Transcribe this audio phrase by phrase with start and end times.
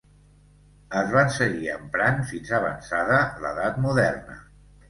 [1.01, 4.43] Es van seguir emprant fins avançada l'Edat Moderna.